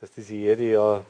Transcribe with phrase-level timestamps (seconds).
[0.00, 1.04] dass diese Erde ja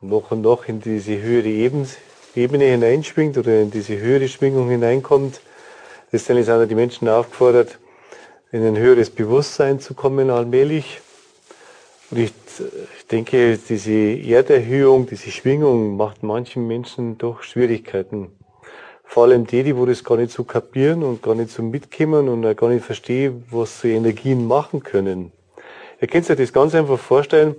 [0.00, 5.42] noch und noch in diese höhere Ebene hineinschwingt oder in diese höhere Schwingung hineinkommt.
[6.10, 7.78] Letztendlich sind die Menschen aufgefordert,
[8.50, 11.02] in ein höheres Bewusstsein zu kommen allmählich.
[12.10, 12.32] Und ich,
[12.96, 18.32] ich denke, diese Erderhöhung, diese Schwingung macht manchen Menschen doch Schwierigkeiten.
[19.04, 22.56] Vor allem die, die das gar nicht so kapieren und gar nicht so mitkommen und
[22.56, 25.32] gar nicht verstehen, was so Energien machen können.
[26.00, 27.56] Ihr könnt euch das ganz einfach vorstellen.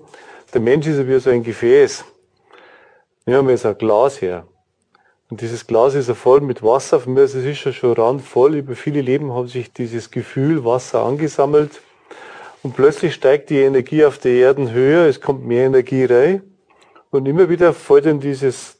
[0.53, 2.03] Der Mensch ist ja wie so ein Gefäß.
[3.25, 4.47] Wir haben jetzt ein Glas her.
[5.29, 6.99] Und dieses Glas ist ja voll mit Wasser.
[6.99, 8.55] Von mir ist es ja schon randvoll.
[8.55, 11.81] Über viele Leben hat sich dieses Gefühl Wasser angesammelt.
[12.63, 15.05] Und plötzlich steigt die Energie auf der Erden höher.
[15.05, 16.41] Es kommt mehr Energie rein.
[17.11, 18.79] Und immer wieder fällt in dieses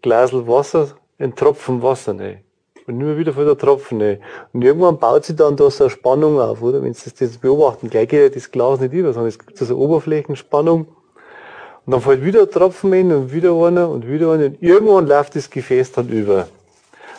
[0.00, 2.45] Glasel Wasser ein Tropfen Wasser rein.
[2.86, 4.18] Und immer wieder fällt der Tropfen rein.
[4.52, 6.82] Und irgendwann baut sich dann da so eine Spannung auf, oder?
[6.82, 9.64] Wenn Sie das beobachten, gleich geht ja das Glas nicht über, sondern es gibt so
[9.64, 10.86] eine Oberflächenspannung.
[11.86, 14.46] Und dann fällt wieder ein Tropfen hin und wieder einer und wieder einer.
[14.46, 16.46] Und irgendwann läuft das Gefäß dann über.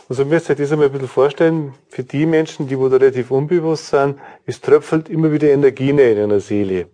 [0.09, 2.95] Also müsst ihr euch das einmal ein bisschen vorstellen, für die Menschen, die wo da
[2.95, 6.87] relativ unbewusst sind, es tröpfelt immer wieder Energie in einer Seele.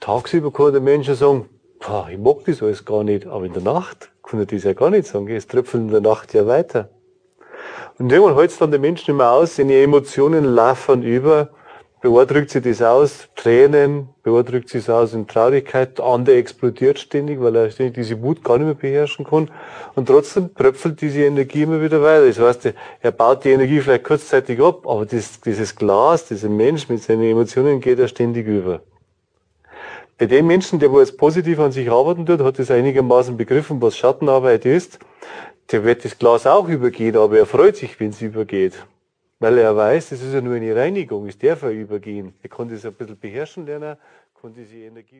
[0.00, 1.48] Tagsüber kann der Mensch sagen,
[2.10, 4.90] ich mag das alles gar nicht, aber in der Nacht kann er das ja gar
[4.90, 5.28] nicht sagen.
[5.28, 6.88] Es tröpfelt in der Nacht ja weiter.
[7.98, 11.50] Und irgendwann hält es dann der Mensch nicht mehr aus, seine Emotionen laufen über,
[12.00, 15.98] bei einem drückt sich das aus, Tränen, bei einem drückt sich das aus in Traurigkeit,
[15.98, 19.50] der andere explodiert ständig, weil er ständig diese Wut gar nicht mehr beherrschen kann.
[19.96, 22.28] Und trotzdem tröpfelt diese Energie immer wieder weiter.
[22.28, 26.88] Das heißt, er baut die Energie vielleicht kurzzeitig ab, aber das, dieses Glas, dieser Mensch
[26.88, 28.80] mit seinen Emotionen geht er ständig über.
[30.18, 33.82] Bei dem Menschen, der wo jetzt positiv an sich arbeiten tut, hat das einigermaßen begriffen,
[33.82, 35.00] was Schattenarbeit ist,
[35.70, 38.86] der wird das Glas auch übergehen, aber er freut sich, wenn es übergeht.
[39.38, 42.34] Weil er weiß, das ist ja nur eine Reinigung, es darf er übergehen.
[42.42, 43.96] Er kann das ein bisschen beherrschen lernen,
[44.40, 45.16] kann diese Energie